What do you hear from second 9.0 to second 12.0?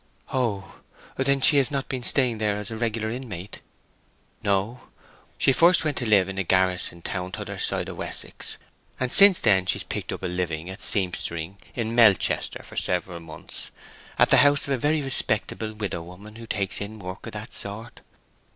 since then she's been picking up a living at seampstering in